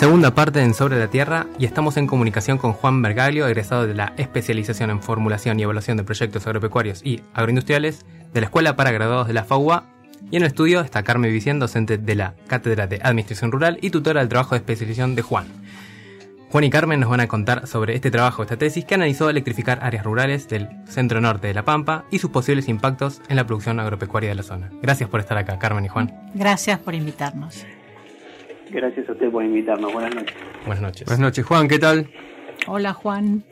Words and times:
Segunda 0.00 0.34
parte 0.34 0.62
en 0.62 0.72
Sobre 0.72 0.98
la 0.98 1.08
Tierra 1.08 1.46
y 1.58 1.66
estamos 1.66 1.98
en 1.98 2.06
comunicación 2.06 2.56
con 2.56 2.72
Juan 2.72 3.02
Bergaglio, 3.02 3.46
egresado 3.46 3.86
de 3.86 3.92
la 3.92 4.14
especialización 4.16 4.88
en 4.88 5.02
formulación 5.02 5.60
y 5.60 5.64
evaluación 5.64 5.98
de 5.98 6.04
proyectos 6.04 6.46
agropecuarios 6.46 7.04
y 7.04 7.20
agroindustriales 7.34 8.06
de 8.32 8.40
la 8.40 8.46
Escuela 8.46 8.76
para 8.76 8.92
Graduados 8.92 9.28
de 9.28 9.34
la 9.34 9.44
FAUA. 9.44 9.84
Y 10.30 10.36
en 10.36 10.42
el 10.42 10.48
estudio 10.48 10.80
está 10.80 11.02
Carmen 11.02 11.30
Vicien, 11.30 11.58
docente 11.58 11.98
de 11.98 12.14
la 12.14 12.34
Cátedra 12.46 12.86
de 12.86 12.98
Administración 13.02 13.52
Rural 13.52 13.78
y 13.82 13.90
tutora 13.90 14.20
del 14.20 14.30
trabajo 14.30 14.54
de 14.54 14.60
especialización 14.60 15.16
de 15.16 15.20
Juan. 15.20 15.48
Juan 16.48 16.64
y 16.64 16.70
Carmen 16.70 16.98
nos 16.98 17.10
van 17.10 17.20
a 17.20 17.28
contar 17.28 17.66
sobre 17.66 17.94
este 17.94 18.10
trabajo, 18.10 18.42
esta 18.42 18.56
tesis 18.56 18.86
que 18.86 18.94
analizó 18.94 19.28
electrificar 19.28 19.80
áreas 19.82 20.04
rurales 20.06 20.48
del 20.48 20.70
centro 20.88 21.20
norte 21.20 21.48
de 21.48 21.52
La 21.52 21.66
Pampa 21.66 22.06
y 22.10 22.20
sus 22.20 22.30
posibles 22.30 22.68
impactos 22.68 23.20
en 23.28 23.36
la 23.36 23.44
producción 23.44 23.78
agropecuaria 23.78 24.30
de 24.30 24.36
la 24.36 24.44
zona. 24.44 24.70
Gracias 24.80 25.10
por 25.10 25.20
estar 25.20 25.36
acá, 25.36 25.58
Carmen 25.58 25.84
y 25.84 25.88
Juan. 25.88 26.10
Gracias 26.32 26.78
por 26.78 26.94
invitarnos. 26.94 27.66
Gracias 28.70 29.08
a 29.08 29.12
usted 29.12 29.30
por 29.30 29.44
invitarnos. 29.44 29.92
Buenas 29.92 30.14
noches. 30.14 30.36
Buenas 30.64 30.82
noches. 30.82 31.04
Buenas 31.06 31.20
noches, 31.20 31.44
Juan, 31.44 31.68
¿qué 31.68 31.78
tal? 31.78 32.08
Hola, 32.66 32.92
Juan. 32.92 33.42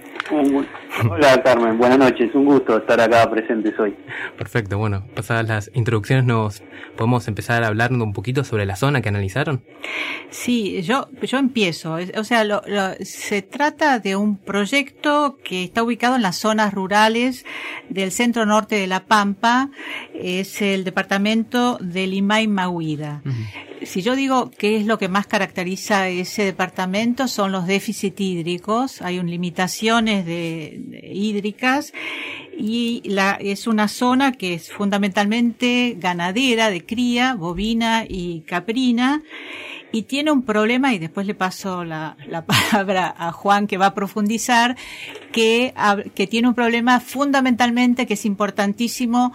Hola 1.11 1.43
Carmen, 1.43 1.79
buenas 1.79 1.99
noches, 1.99 2.35
un 2.35 2.45
gusto 2.45 2.77
estar 2.77 3.01
acá 3.01 3.31
presentes 3.31 3.79
hoy. 3.79 3.97
Perfecto, 4.37 4.77
bueno, 4.77 5.07
pasadas 5.15 5.49
las 5.49 5.71
introducciones 5.73 6.27
nos 6.27 6.63
podemos 6.97 7.27
empezar 7.29 7.65
a 7.65 7.69
hablar 7.69 7.93
un 7.93 8.13
poquito 8.13 8.45
sobre 8.45 8.67
la 8.67 8.77
zona 8.77 9.01
que 9.01 9.09
analizaron. 9.09 9.63
Sí, 10.29 10.83
yo, 10.83 11.09
yo 11.23 11.39
empiezo, 11.39 11.97
o 12.15 12.25
sea, 12.25 12.45
se 13.01 13.41
trata 13.43 14.01
de 14.01 14.17
un 14.17 14.37
proyecto 14.37 15.39
que 15.43 15.65
está 15.65 15.83
ubicado 15.83 16.17
en 16.17 16.23
las 16.23 16.37
zonas 16.37 16.75
rurales 16.75 17.47
del 17.89 18.11
centro 18.11 18.45
norte 18.45 18.77
de 18.77 18.87
La 18.87 19.07
Pampa, 19.07 19.71
es 20.13 20.61
el 20.61 20.85
departamento 20.85 21.79
de 21.81 22.07
Limay 22.07 22.49
Mahuida 22.49 23.23
si 23.89 24.03
yo 24.03 24.15
digo 24.15 24.51
qué 24.51 24.77
es 24.77 24.85
lo 24.85 24.99
que 24.99 25.09
más 25.09 25.27
caracteriza 25.27 26.09
ese 26.09 26.45
departamento 26.45 27.27
son 27.27 27.53
los 27.53 27.67
déficits 27.67 28.21
hídricos, 28.21 29.01
hay 29.01 29.19
un 29.19 29.31
limitaciones 29.31 30.27
de, 30.27 31.11
hídricas 31.11 31.95
y 32.57 33.03
la, 33.07 33.39
es 33.41 33.67
una 33.67 33.89
zona 33.89 34.33
que 34.33 34.55
es 34.55 34.71
fundamentalmente 34.71 35.97
ganadera 35.99 36.69
de 36.71 36.85
cría, 36.85 37.35
bovina 37.35 38.05
y 38.07 38.43
caprina 38.43 39.23
y 39.91 40.03
tiene 40.03 40.31
un 40.31 40.43
problema, 40.43 40.93
y 40.93 40.99
después 40.99 41.27
le 41.27 41.35
paso 41.35 41.83
la, 41.83 42.17
la, 42.27 42.45
palabra 42.71 43.15
a 43.17 43.33
Juan 43.33 43.67
que 43.67 43.79
va 43.79 43.87
a 43.87 43.95
profundizar, 43.95 44.77
que, 45.33 45.73
que 46.15 46.27
tiene 46.27 46.49
un 46.49 46.55
problema 46.55 47.01
fundamentalmente 47.01 48.07
que 48.07 48.15
es 48.15 48.27
importantísimo 48.27 49.33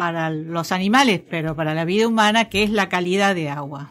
para 0.00 0.30
los 0.30 0.72
animales, 0.72 1.20
pero 1.28 1.54
para 1.54 1.74
la 1.74 1.84
vida 1.84 2.08
humana, 2.08 2.48
que 2.48 2.62
es 2.62 2.70
la 2.70 2.88
calidad 2.88 3.34
de 3.34 3.50
agua. 3.50 3.90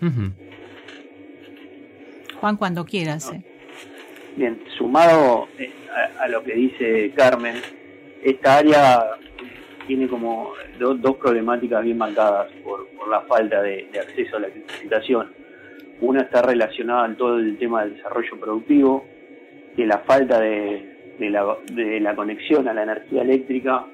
Juan, 2.39 2.57
cuando 2.57 2.83
quieras. 2.83 3.31
Eh. 3.31 3.43
Bien, 4.35 4.59
sumado 4.75 5.49
eh, 5.59 5.71
a, 6.19 6.27
lo 6.27 6.43
que 6.43 6.55
dice 6.55 7.13
Carmen, 7.15 7.57
esta 8.23 8.57
área 8.57 9.05
tiene 9.85 10.07
como 10.07 10.53
dos 10.79 11.15
problemáticas 11.17 11.83
bien 11.83 11.99
marcadas 11.99 12.51
por, 12.63 12.87
la 13.07 13.21
falta 13.21 13.61
de, 13.61 13.87
acceso 14.01 14.37
a 14.37 14.39
la 14.39 14.47
electrificación. 14.47 15.31
Una 16.01 16.23
está 16.23 16.41
relacionada 16.41 17.05
en 17.05 17.17
todo 17.17 17.37
el 17.37 17.55
tema 17.59 17.83
del 17.83 17.97
desarrollo 17.97 18.39
productivo, 18.39 19.05
de 19.77 19.85
la 19.85 19.99
falta 19.99 20.39
de, 20.39 21.15
de 21.19 21.99
la 21.99 22.15
conexión 22.15 22.67
a 22.67 22.73
la 22.73 22.81
energía 22.81 23.21
eléctrica 23.21 23.85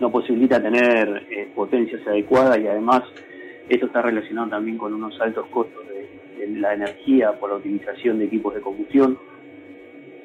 no 0.00 0.10
posibilita 0.10 0.62
tener 0.62 1.26
eh, 1.30 1.48
potencias 1.54 2.06
adecuadas 2.06 2.58
y 2.58 2.66
además 2.66 3.02
esto 3.68 3.86
está 3.86 4.02
relacionado 4.02 4.48
también 4.48 4.78
con 4.78 4.94
unos 4.94 5.20
altos 5.20 5.46
costos 5.48 5.86
de, 5.88 6.48
la 6.48 6.72
energía 6.72 7.32
por 7.32 7.50
la 7.50 7.56
utilización 7.56 8.18
de 8.18 8.24
equipos 8.24 8.54
de 8.54 8.60
combustión 8.60 9.18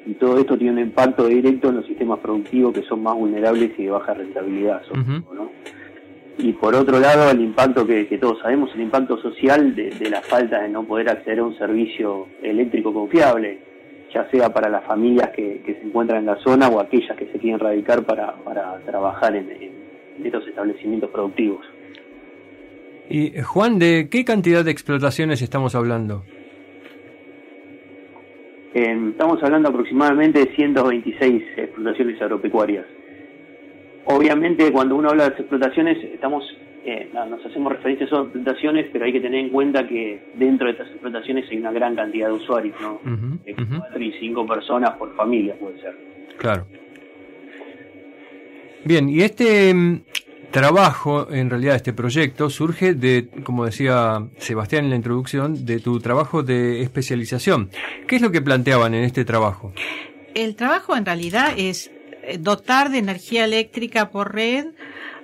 y 0.06 0.14
todo 0.14 0.38
esto 0.38 0.56
tiene 0.56 0.72
un 0.72 0.88
impacto 0.88 1.26
directo 1.26 1.68
en 1.68 1.76
los 1.76 1.86
sistemas 1.86 2.18
productivos 2.20 2.72
que 2.72 2.82
son 2.82 3.02
más 3.02 3.14
vulnerables 3.14 3.72
y 3.78 3.84
de 3.84 3.90
baja 3.90 4.14
rentabilidad. 4.14 4.82
Y 6.38 6.52
por 6.52 6.74
otro 6.74 6.98
lado, 6.98 7.30
el 7.30 7.40
impacto 7.40 7.86
que, 7.86 8.04
todos 8.20 8.40
sabemos, 8.40 8.70
el 8.74 8.82
impacto 8.82 9.18
social 9.18 9.74
de, 9.74 9.90
de, 9.90 10.10
la 10.10 10.20
falta 10.20 10.62
de 10.62 10.68
no 10.68 10.84
poder 10.84 11.08
acceder 11.08 11.38
a 11.38 11.44
un 11.44 11.56
servicio 11.56 12.26
eléctrico 12.42 12.92
confiable, 12.92 13.60
ya 14.14 14.28
sea 14.30 14.52
para 14.52 14.68
las 14.68 14.84
familias 14.84 15.30
que, 15.30 15.60
se 15.64 15.86
encuentran 15.86 16.20
en 16.20 16.26
la 16.26 16.36
zona 16.36 16.68
o 16.68 16.80
aquellas 16.80 17.16
que 17.16 17.26
se 17.26 17.38
quieren 17.38 17.58
radicar 17.58 18.04
para, 18.04 18.34
trabajar 18.86 19.34
en, 19.34 19.48
estos 20.24 20.46
establecimientos 20.46 21.10
productivos. 21.10 21.66
Y 23.10 23.32
Juan, 23.42 23.78
¿de 23.78 24.08
qué 24.10 24.24
cantidad 24.24 24.64
de 24.64 24.70
explotaciones 24.70 25.42
estamos 25.42 25.74
hablando? 25.74 26.24
estamos 28.74 29.40
hablando 29.44 29.68
aproximadamente 29.68 30.40
de 30.40 30.54
126 30.56 31.44
explotaciones 31.58 32.20
agropecuarias. 32.20 32.84
Obviamente, 34.06 34.72
cuando 34.72 34.96
uno 34.96 35.10
habla 35.10 35.30
de 35.30 35.36
explotaciones, 35.40 35.96
estamos 36.12 36.44
eh, 36.84 37.10
nos 37.12 37.44
hacemos 37.44 37.72
referencia 37.72 38.04
a 38.04 38.08
esas 38.08 38.24
explotaciones, 38.24 38.86
pero 38.92 39.04
hay 39.06 39.12
que 39.12 39.20
tener 39.20 39.40
en 39.40 39.50
cuenta 39.50 39.86
que 39.86 40.22
dentro 40.34 40.66
de 40.66 40.72
estas 40.72 40.88
explotaciones 40.88 41.50
hay 41.50 41.56
una 41.56 41.72
gran 41.72 41.96
cantidad 41.96 42.28
de 42.28 42.34
usuarios, 42.34 42.76
¿no? 42.80 43.00
y 43.98 44.12
cinco 44.20 44.46
personas 44.46 44.90
por 44.98 45.14
familia 45.16 45.54
puede 45.58 45.80
ser. 45.80 45.96
Claro. 46.36 46.66
Bien, 48.84 49.08
y 49.08 49.22
este 49.22 49.72
mm, 49.72 50.02
trabajo, 50.50 51.32
en 51.32 51.48
realidad 51.48 51.74
este 51.74 51.94
proyecto, 51.94 52.50
surge 52.50 52.92
de, 52.92 53.28
como 53.44 53.64
decía 53.64 54.28
Sebastián 54.36 54.84
en 54.84 54.90
la 54.90 54.96
introducción, 54.96 55.64
de 55.64 55.80
tu 55.80 56.00
trabajo 56.00 56.42
de 56.42 56.82
especialización. 56.82 57.70
¿Qué 58.06 58.16
es 58.16 58.22
lo 58.22 58.30
que 58.30 58.42
planteaban 58.42 58.92
en 58.94 59.04
este 59.04 59.24
trabajo? 59.24 59.72
El 60.34 60.54
trabajo 60.54 60.96
en 60.96 61.06
realidad 61.06 61.54
es 61.56 61.90
eh, 62.24 62.36
dotar 62.38 62.90
de 62.90 62.98
energía 62.98 63.46
eléctrica 63.46 64.10
por 64.10 64.34
red 64.34 64.66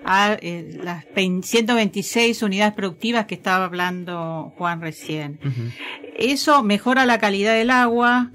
a 0.05 0.37
eh, 0.41 0.79
las 0.83 1.05
126 1.15 2.43
unidades 2.43 2.75
productivas 2.75 3.27
que 3.27 3.35
estaba 3.35 3.67
hablando 3.67 4.53
Juan 4.57 4.81
recién. 4.81 5.39
Eso 6.17 6.63
mejora 6.63 7.07
la 7.07 7.19
calidad 7.19 7.55
del 7.55 7.71
agua, 7.71 8.33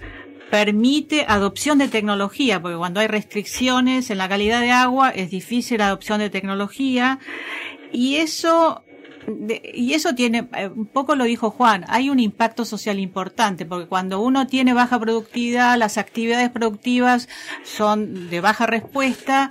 permite 0.50 1.25
adopción 1.28 1.78
de 1.78 1.88
tecnología, 1.88 2.62
porque 2.62 2.78
cuando 2.78 3.00
hay 3.00 3.08
restricciones 3.08 4.09
en 4.09 4.18
la 4.18 4.30
calidad 4.30 4.62
de 4.62 4.72
agua 4.72 5.09
es 5.09 5.30
difícil 5.30 5.80
la 5.80 5.88
adopción 5.88 6.20
de 6.20 6.30
tecnología 6.30 7.20
y 7.92 8.16
eso 8.18 8.84
y 9.74 9.94
eso 9.94 10.13
tiene, 10.13 10.47
eh, 10.56 10.68
un 10.68 10.86
poco 10.86 11.16
lo 11.16 11.24
dijo 11.24 11.50
Juan, 11.50 11.86
hay 11.88 12.09
un 12.09 12.19
impacto 12.19 12.66
social 12.66 13.00
importante, 13.00 13.66
porque 13.66 13.88
cuando 13.88 14.19
uno 14.22 14.47
tiene 14.47 14.74
baja 14.74 15.00
productividad, 15.00 15.78
las 15.78 15.97
actividades 15.97 16.50
productivas 16.50 17.28
son 17.63 18.30
de 18.30 18.41
baja 18.41 18.68
respuesta, 18.68 19.50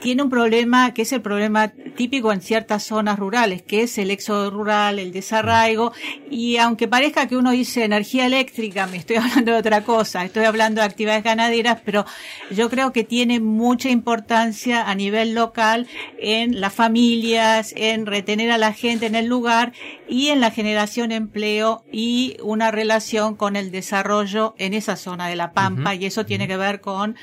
tiene 0.00 0.22
un 0.22 0.30
problema 0.30 0.94
que 0.94 1.02
es 1.02 1.12
el 1.12 1.20
problema 1.20 1.68
típico 1.96 2.32
en 2.32 2.40
ciertas 2.40 2.84
zonas 2.84 3.18
rurales, 3.18 3.62
que 3.62 3.82
es 3.82 3.98
el 3.98 4.10
éxodo 4.10 4.50
rural, 4.50 4.98
el 4.98 5.12
desarraigo, 5.12 5.92
y 6.30 6.56
aunque 6.56 6.88
parezca 6.88 7.28
que 7.28 7.36
uno 7.36 7.50
dice 7.50 7.84
energía 7.84 8.26
eléctrica, 8.26 8.86
me 8.86 8.96
estoy 8.96 9.16
hablando 9.16 9.52
de 9.52 9.58
otra 9.58 9.82
cosa, 9.84 10.24
estoy 10.24 10.44
hablando 10.44 10.80
de 10.80 10.86
actividades 10.86 11.24
ganaderas, 11.24 11.80
pero 11.84 12.06
yo 12.50 12.70
creo 12.70 12.92
que 12.92 13.04
tiene 13.04 13.40
mucha 13.40 13.90
importancia 13.90 14.88
a 14.88 14.94
nivel 14.94 15.34
local 15.34 15.86
en 16.18 16.60
las 16.60 16.72
familias, 16.72 17.74
en 17.76 18.06
retener 18.06 18.50
a 18.50 18.58
la 18.58 18.72
gente 18.72 19.09
en 19.10 19.16
el 19.16 19.26
lugar 19.26 19.72
y 20.08 20.28
en 20.28 20.40
la 20.40 20.50
generación 20.50 21.10
de 21.10 21.16
empleo 21.16 21.84
y 21.92 22.36
una 22.42 22.70
relación 22.70 23.36
con 23.36 23.56
el 23.56 23.70
desarrollo 23.70 24.54
en 24.56 24.72
esa 24.72 24.96
zona 24.96 25.28
de 25.28 25.36
la 25.36 25.52
Pampa, 25.52 25.94
y 25.94 26.06
eso 26.06 26.24
tiene 26.24 26.48
que 26.48 26.56
ver 26.56 26.80
con 26.80 27.16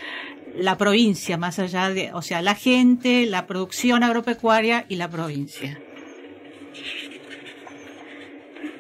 la 0.56 0.78
provincia, 0.78 1.38
más 1.38 1.60
allá 1.60 1.90
de, 1.90 2.12
o 2.14 2.22
sea, 2.22 2.42
la 2.42 2.56
gente, 2.56 3.26
la 3.26 3.48
producción 3.48 4.04
agropecuaria 4.04 4.86
y 4.90 4.98
la 4.98 5.10
provincia. 5.10 5.80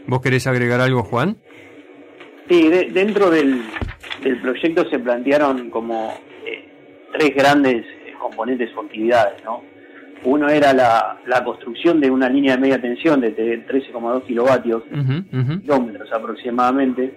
¿Vos 0.07 0.21
querés 0.21 0.47
agregar 0.47 0.81
algo, 0.81 1.03
Juan? 1.03 1.37
Sí, 2.49 2.69
dentro 2.69 3.29
del, 3.29 3.61
proyecto 4.41 4.89
se 4.89 4.99
plantearon 4.99 5.69
como 5.69 6.13
eh, 6.45 6.65
tres 7.13 7.35
grandes 7.35 7.85
eh, 7.85 8.13
componentes 8.19 8.69
o 8.75 8.81
actividades, 8.81 9.43
¿no? 9.43 9.76
Uno 10.23 10.49
era 10.49 10.73
la, 10.73 11.43
construcción 11.43 11.99
de 11.99 12.09
una 12.09 12.29
línea 12.29 12.55
de 12.55 12.61
media 12.61 12.81
tensión 12.81 13.21
de 13.21 13.35
13,2 13.35 14.23
kilovatios, 14.23 14.83
kilómetros 15.61 16.11
aproximadamente, 16.11 17.13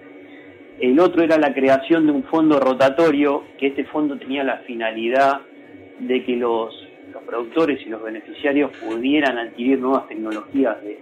el 0.81 0.99
otro 0.99 1.21
era 1.21 1.37
la 1.37 1.53
creación 1.53 2.07
de 2.07 2.11
un 2.11 2.23
fondo 2.23 2.59
rotatorio, 2.59 3.43
que 3.59 3.67
este 3.67 3.85
fondo 3.85 4.17
tenía 4.17 4.43
la 4.43 4.57
finalidad 4.65 5.41
de 5.99 6.23
que 6.23 6.35
los, 6.35 6.73
productores 7.23 7.79
y 7.85 7.89
los 7.89 8.01
beneficiarios 8.01 8.71
pudieran 8.77 9.37
adquirir 9.37 9.79
nuevas 9.79 10.07
tecnologías 10.07 10.77
de, 10.81 10.97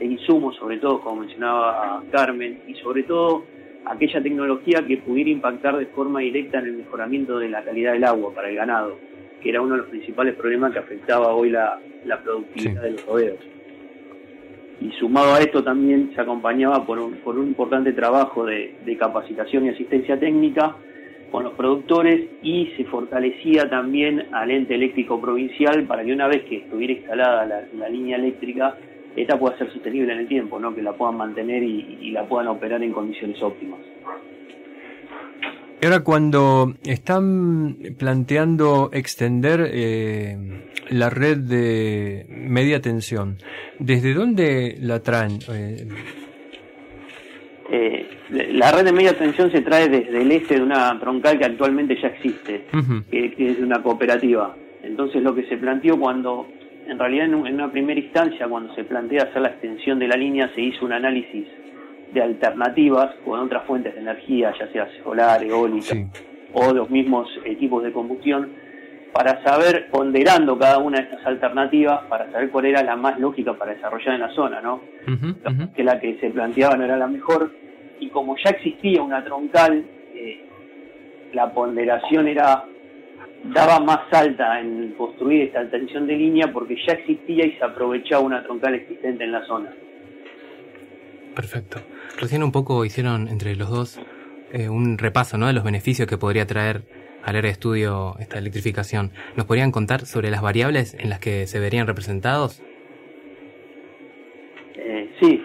insumos, 0.00 0.56
sobre 0.56 0.78
todo, 0.78 1.02
como 1.02 1.20
mencionaba 1.20 2.02
Carmen, 2.10 2.62
y 2.66 2.74
sobre 2.76 3.02
todo 3.02 3.44
aquella 3.84 4.22
tecnología 4.22 4.82
que 4.86 4.96
pudiera 4.96 5.28
impactar 5.28 5.76
de 5.76 5.86
forma 5.86 6.20
directa 6.20 6.60
en 6.60 6.66
el 6.68 6.72
mejoramiento 6.78 7.38
de 7.38 7.50
la 7.50 7.62
calidad 7.62 7.92
del 7.92 8.04
agua 8.04 8.32
para 8.34 8.48
el 8.48 8.56
ganado, 8.56 8.96
que 9.42 9.50
era 9.50 9.60
uno 9.60 9.74
de 9.74 9.80
los 9.80 9.88
principales 9.88 10.34
problemas 10.34 10.72
que 10.72 10.78
afectaba 10.78 11.34
hoy 11.34 11.50
la, 11.50 11.78
productividad 12.22 12.82
de 12.82 12.90
los 12.92 13.06
rodeos. 13.06 13.38
Y 14.80 14.90
sumado 14.92 15.34
a 15.34 15.40
esto 15.40 15.62
también 15.62 16.12
se 16.14 16.20
acompañaba 16.20 16.84
por 16.84 16.98
un, 16.98 17.14
por 17.16 17.38
un 17.38 17.48
importante 17.48 17.92
trabajo 17.92 18.44
de, 18.44 18.74
capacitación 18.98 19.66
y 19.66 19.70
asistencia 19.70 20.18
técnica 20.18 20.76
con 21.30 21.44
los 21.44 21.54
productores 21.54 22.28
y 22.42 22.66
se 22.76 22.84
fortalecía 22.84 23.68
también 23.70 24.28
al 24.32 24.50
ente 24.50 24.74
eléctrico 24.74 25.20
provincial 25.20 25.84
para 25.84 26.04
que 26.04 26.12
una 26.12 26.28
vez 26.28 26.44
que 26.44 26.58
estuviera 26.58 26.92
instalada 26.92 27.46
la, 27.46 27.88
línea 27.88 28.16
eléctrica, 28.16 28.76
esta 29.16 29.38
pueda 29.38 29.56
ser 29.56 29.72
sostenible 29.72 30.12
en 30.12 30.20
el 30.20 30.28
tiempo, 30.28 30.58
¿no? 30.58 30.74
que 30.74 30.82
la 30.82 30.92
puedan 30.92 31.16
mantener 31.16 31.62
y 31.62 32.10
la 32.10 32.24
puedan 32.26 32.48
operar 32.48 32.82
en 32.82 32.92
condiciones 32.92 33.42
óptimas. 33.42 33.80
Ahora, 35.84 36.04
cuando 36.04 36.74
están 36.84 37.76
planteando 37.98 38.90
extender 38.92 39.68
eh, 39.72 40.36
la 40.90 41.10
red 41.10 41.38
de 41.38 42.24
media 42.28 42.80
tensión, 42.80 43.38
¿desde 43.80 44.14
dónde 44.14 44.76
la 44.80 45.00
traen? 45.00 45.40
Eh, 45.52 45.88
eh, 47.72 48.06
la 48.52 48.70
red 48.70 48.84
de 48.84 48.92
media 48.92 49.18
tensión 49.18 49.50
se 49.50 49.62
trae 49.62 49.88
desde 49.88 50.22
el 50.22 50.30
este 50.30 50.54
de 50.54 50.62
una 50.62 50.96
troncal 51.00 51.36
que 51.36 51.46
actualmente 51.46 52.00
ya 52.00 52.08
existe, 52.08 52.66
que, 53.10 53.34
es 53.36 53.58
una 53.58 53.82
cooperativa. 53.82 54.54
Entonces, 54.84 55.20
lo 55.20 55.34
que 55.34 55.48
se 55.48 55.56
planteó 55.56 55.98
cuando, 55.98 56.46
en 56.86 56.96
realidad, 56.96 57.26
en 57.26 57.34
una 57.34 57.72
primera 57.72 57.98
instancia, 57.98 58.46
cuando 58.46 58.72
se 58.76 58.84
plantea 58.84 59.24
hacer 59.24 59.42
la 59.42 59.48
extensión 59.48 59.98
de 59.98 60.06
la 60.06 60.16
línea, 60.16 60.48
se 60.54 60.60
hizo 60.60 60.84
un 60.84 60.92
análisis 60.92 61.48
de 62.12 62.22
alternativas 62.22 63.14
con 63.24 63.40
otras 63.40 63.64
fuentes 63.64 63.94
de 63.94 64.00
energía, 64.00 64.52
ya 64.58 64.70
sea 64.72 64.88
solar, 65.02 65.42
eólica 65.42 65.94
o 66.54 66.72
los 66.72 66.90
mismos 66.90 67.28
equipos 67.44 67.82
de 67.82 67.92
combustión, 67.92 68.50
para 69.12 69.42
saber, 69.42 69.88
ponderando 69.90 70.58
cada 70.58 70.78
una 70.78 70.98
de 70.98 71.04
estas 71.04 71.26
alternativas, 71.26 72.04
para 72.08 72.30
saber 72.30 72.50
cuál 72.50 72.66
era 72.66 72.82
la 72.82 72.96
más 72.96 73.18
lógica 73.18 73.54
para 73.54 73.74
desarrollar 73.74 74.14
en 74.14 74.20
la 74.20 74.34
zona, 74.34 74.60
¿no? 74.60 74.80
Que 75.74 75.84
la 75.84 76.00
que 76.00 76.18
se 76.18 76.30
planteaba 76.30 76.76
no 76.76 76.84
era 76.84 76.96
la 76.96 77.06
mejor. 77.06 77.52
Y 78.00 78.08
como 78.08 78.36
ya 78.36 78.50
existía 78.50 79.02
una 79.02 79.22
troncal, 79.22 79.84
eh, 80.14 80.46
la 81.34 81.52
ponderación 81.52 82.26
era 82.26 82.64
daba 83.44 83.80
más 83.80 84.00
alta 84.12 84.60
en 84.60 84.94
construir 84.96 85.42
esta 85.42 85.68
tensión 85.68 86.06
de 86.06 86.16
línea 86.16 86.52
porque 86.52 86.76
ya 86.86 86.92
existía 86.94 87.44
y 87.44 87.52
se 87.52 87.64
aprovechaba 87.64 88.22
una 88.22 88.42
troncal 88.42 88.74
existente 88.74 89.24
en 89.24 89.32
la 89.32 89.44
zona. 89.46 89.74
Perfecto. 91.34 91.80
Recién 92.18 92.42
un 92.42 92.52
poco 92.52 92.84
hicieron 92.84 93.28
entre 93.28 93.56
los 93.56 93.70
dos 93.70 94.00
eh, 94.52 94.68
un 94.68 94.98
repaso 94.98 95.38
¿no? 95.38 95.46
de 95.46 95.54
los 95.54 95.64
beneficios 95.64 96.06
que 96.06 96.18
podría 96.18 96.46
traer 96.46 96.82
al 97.22 97.36
área 97.36 97.48
de 97.48 97.52
estudio 97.52 98.16
esta 98.20 98.38
electrificación. 98.38 99.12
¿Nos 99.34 99.46
podrían 99.46 99.70
contar 99.70 100.04
sobre 100.04 100.30
las 100.30 100.42
variables 100.42 100.94
en 100.94 101.08
las 101.08 101.20
que 101.20 101.46
se 101.46 101.58
verían 101.58 101.86
representados? 101.86 102.62
Eh, 104.74 105.10
sí, 105.20 105.42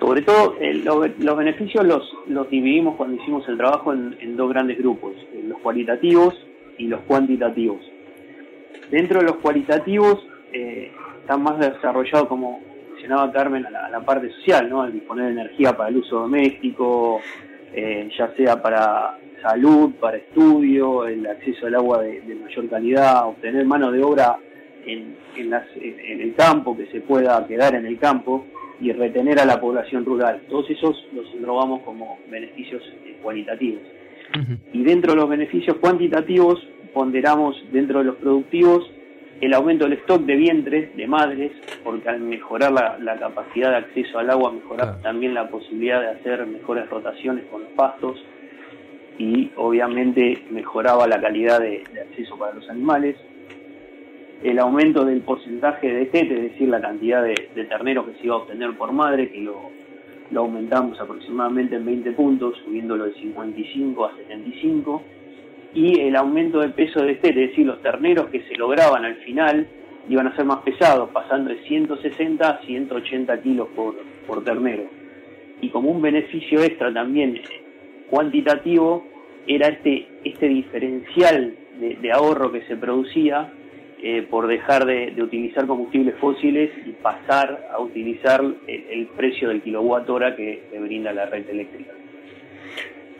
sobre 0.00 0.22
todo 0.22 0.56
eh, 0.60 0.74
los 0.74 1.36
beneficios 1.36 1.86
los, 1.86 2.12
los 2.26 2.50
dividimos 2.50 2.96
cuando 2.96 3.22
hicimos 3.22 3.48
el 3.48 3.56
trabajo 3.56 3.92
en, 3.92 4.36
dos 4.36 4.48
grandes 4.50 4.78
grupos, 4.78 5.12
los 5.46 5.60
cualitativos 5.60 6.34
y 6.76 6.88
los 6.88 7.02
cuantitativos. 7.02 7.80
Dentro 8.90 9.20
de 9.20 9.26
los 9.26 9.36
cualitativos 9.36 10.26
están 10.52 11.42
más 11.42 11.58
desarrollados 11.58 12.28
como 12.28 12.60
mencionaba 13.04 13.32
Carmen, 13.32 13.66
a 13.66 13.90
la, 13.90 14.00
parte 14.00 14.30
social, 14.30 14.68
¿no? 14.68 14.80
Al 14.80 14.92
disponer 14.92 15.26
de 15.26 15.32
energía 15.32 15.76
para 15.76 15.90
el 15.90 15.98
uso 15.98 16.20
doméstico, 16.20 17.20
eh, 17.74 18.08
ya 18.16 18.32
sea 18.34 18.62
para 18.62 19.18
salud, 19.42 19.92
para 20.00 20.16
estudio, 20.16 21.06
el 21.06 21.26
acceso 21.26 21.66
al 21.66 21.74
agua 21.74 22.02
de, 22.02 22.22
mayor 22.34 22.68
calidad, 22.70 23.28
obtener 23.28 23.66
mano 23.66 23.90
de 23.92 24.02
obra 24.02 24.38
en, 24.86 25.16
el 25.36 26.34
campo, 26.34 26.74
que 26.74 26.86
se 26.86 27.02
pueda 27.02 27.46
quedar 27.46 27.74
en 27.74 27.84
el 27.84 27.98
campo 27.98 28.46
y 28.80 28.90
retener 28.92 29.38
a 29.38 29.44
la 29.44 29.60
población 29.60 30.06
rural. 30.06 30.40
Todos 30.48 30.70
esos 30.70 31.06
los 31.12 31.26
englobamos 31.34 31.82
como 31.82 32.18
beneficios 32.30 32.82
eh, 33.04 33.18
cualitativos. 33.22 33.82
Y 34.72 34.82
dentro 34.82 35.12
de 35.12 35.20
los 35.20 35.28
beneficios 35.28 35.76
cuantitativos 35.76 36.58
ponderamos 36.94 37.54
dentro 37.70 37.98
de 37.98 38.04
los 38.06 38.16
productivos 38.16 38.90
el 39.40 39.52
aumento 39.52 39.84
del 39.84 39.94
stock 39.94 40.22
de 40.22 40.36
vientres 40.36 40.96
de 40.96 41.06
madres, 41.06 41.52
porque 41.82 42.08
al 42.08 42.20
mejorar 42.20 42.72
la, 42.72 43.18
capacidad 43.18 43.70
de 43.70 43.76
acceso 43.76 44.18
al 44.18 44.30
agua, 44.30 44.52
mejorar 44.52 45.00
también 45.02 45.34
la 45.34 45.48
posibilidad 45.48 46.00
de 46.00 46.08
hacer 46.08 46.46
mejores 46.46 46.88
rotaciones 46.88 47.44
con 47.50 47.62
los 47.62 47.70
pastos 47.72 48.24
y 49.18 49.50
obviamente 49.56 50.44
mejoraba 50.50 51.06
la 51.06 51.20
calidad 51.20 51.60
de, 51.60 51.82
acceso 52.08 52.38
para 52.38 52.54
los 52.54 52.68
animales. 52.68 53.16
El 54.42 54.58
aumento 54.58 55.04
del 55.04 55.20
porcentaje 55.22 55.92
de 55.92 56.06
tete, 56.06 56.34
es 56.34 56.52
decir, 56.52 56.68
la 56.68 56.80
cantidad 56.80 57.22
de, 57.22 57.34
terneros 57.68 58.06
que 58.06 58.14
se 58.18 58.26
iba 58.26 58.34
a 58.34 58.38
obtener 58.38 58.76
por 58.76 58.92
madre, 58.92 59.30
que 59.30 59.40
lo, 59.40 59.70
lo 60.30 60.40
aumentamos 60.40 61.00
aproximadamente 61.00 61.76
en 61.76 61.86
20 61.86 62.12
puntos, 62.12 62.56
subiéndolo 62.64 63.06
de 63.06 63.14
55 63.14 64.04
a 64.04 64.16
75 64.16 65.02
y 65.74 66.00
el 66.00 66.14
aumento 66.16 66.60
de 66.60 66.68
peso 66.68 67.02
de 67.02 67.12
este, 67.12 67.30
es 67.30 67.34
decir, 67.34 67.66
los 67.66 67.82
terneros 67.82 68.28
que 68.28 68.42
se 68.42 68.54
lograban 68.54 69.04
al 69.04 69.16
final 69.16 69.66
iban 70.08 70.28
a 70.28 70.36
ser 70.36 70.44
más 70.44 70.58
pesados, 70.58 71.10
pasando 71.10 71.50
de 71.50 71.62
160 71.64 72.48
a 72.48 72.60
180 72.60 73.42
kilos 73.42 73.68
por, 73.74 73.96
por 74.26 74.44
ternero. 74.44 74.84
Y 75.60 75.70
como 75.70 75.90
un 75.90 76.00
beneficio 76.00 76.62
extra 76.62 76.92
también 76.92 77.40
cuantitativo 78.08 79.04
era 79.46 79.68
este, 79.68 80.06
este 80.24 80.46
diferencial 80.46 81.56
de, 81.78 82.12
ahorro 82.12 82.52
que 82.52 82.62
se 82.62 82.76
producía 82.76 83.52
eh, 84.00 84.22
por 84.30 84.46
dejar 84.46 84.84
de, 84.84 85.14
utilizar 85.20 85.66
combustibles 85.66 86.14
fósiles 86.20 86.70
y 86.86 86.92
pasar 86.92 87.68
a 87.72 87.80
utilizar 87.80 88.42
el, 88.66 89.06
precio 89.16 89.48
del 89.48 89.62
kilowatt 89.62 90.08
hora 90.08 90.36
que, 90.36 90.64
que 90.70 90.78
brinda 90.78 91.12
la 91.12 91.26
red 91.26 91.48
eléctrica. 91.48 91.92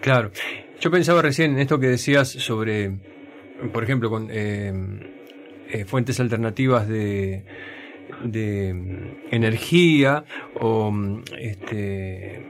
Claro. 0.01 0.31
Yo 0.85 0.91
pensaba 0.91 1.23
recién 1.23 1.53
en 1.53 1.61
esto 1.61 1.81
que 1.81 1.87
decías 1.87 2.29
sobre, 2.29 2.99
por 3.73 3.83
ejemplo, 3.83 4.11
con 4.11 4.29
eh, 4.31 4.71
eh, 5.71 5.87
fuentes 5.87 6.21
alternativas 6.21 6.87
de, 6.87 7.43
de 8.23 9.17
energía 9.31 10.27
o 10.61 10.93
este, 11.39 12.47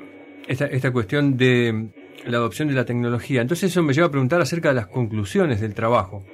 esta, 0.49 0.67
esta 0.67 0.91
cuestión 0.91 1.37
de 1.37 1.91
la 2.27 2.39
adopción 2.39 2.67
de 2.67 2.75
la 2.75 2.85
tecnología. 2.85 3.41
Entonces 3.41 3.71
eso 3.71 3.85
me 3.85 3.93
lleva 3.93 4.09
a 4.09 4.11
preguntar 4.11 4.41
acerca 4.41 4.71
de 4.71 4.75
las 4.75 4.89
conclusiones 4.89 5.61
del 5.61 5.73
trabajo. 5.73 6.25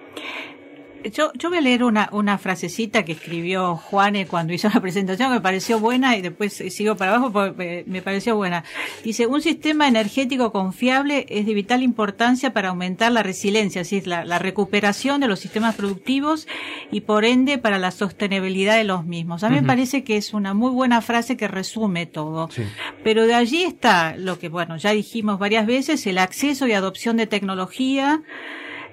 Yo, 1.13 1.33
yo 1.35 1.49
voy 1.49 1.59
a 1.59 1.61
leer 1.63 1.83
una, 1.83 2.09
una 2.13 2.37
frasecita 2.37 3.05
que 3.05 3.13
escribió 3.13 3.77
Juane 3.77 4.27
cuando 4.27 4.53
hizo 4.53 4.69
la 4.73 4.81
presentación, 4.81 5.31
que 5.31 5.37
me 5.37 5.41
pareció 5.41 5.79
buena 5.81 6.17
y 6.17 6.23
después 6.23 6.53
sigo 6.53 6.97
para 6.97 7.13
abajo 7.13 7.33
porque 7.33 7.85
me 7.87 8.03
pareció 8.03 8.37
buena. 8.37 8.65
Dice, 9.03 9.27
un 9.27 9.41
sistema 9.41 9.89
energético 9.89 10.53
confiable 10.53 11.27
es 11.29 11.47
de 11.47 11.55
vital 11.55 11.83
importancia 11.83 12.53
para 12.53 12.69
aumentar 12.69 13.13
la 13.13 13.23
resiliencia, 13.23 13.81
es 13.81 13.91
decir, 13.91 14.07
la, 14.07 14.25
la 14.25 14.39
recuperación 14.39 15.21
de 15.21 15.29
los 15.29 15.41
sistemas 15.41 15.75
productivos 15.75 16.47
y 16.91 17.01
por 17.03 17.25
ende 17.25 17.59
para 17.59 17.79
la 17.79 17.91
sostenibilidad 17.91 18.77
de 18.77 18.85
los 18.85 19.05
mismos. 19.05 19.43
A 19.43 19.49
mí 19.49 19.57
me 19.57 19.67
parece 19.67 20.05
que 20.05 20.17
es 20.17 20.35
una 20.35 20.55
muy 20.55 20.71
buena 20.71 21.01
frase 21.01 21.37
que 21.37 21.49
resume 21.49 22.07
todo. 22.07 22.49
Pero 23.03 23.27
de 23.27 23.35
allí 23.35 23.63
está 23.63 24.17
lo 24.17 24.39
que, 24.39 24.49
bueno, 24.49 24.77
ya 24.77 24.91
dijimos 24.91 25.39
varias 25.39 25.67
veces, 25.67 26.07
el 26.07 26.19
acceso 26.19 26.67
y 26.67 26.73
adopción 26.73 27.17
de 27.17 27.27
tecnología, 27.27 28.23